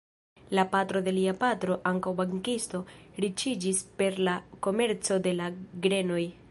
La 0.59 0.63
patro 0.75 1.01
de 1.07 1.11
lia 1.17 1.33
patro, 1.43 1.77
ankaŭ 1.91 2.15
bankisto, 2.21 2.81
riĉiĝis 3.27 3.83
per 4.01 4.21
la 4.29 4.37
komerco 4.69 5.23
de 5.29 5.41
la 5.43 5.57
grenoj. 5.87 6.23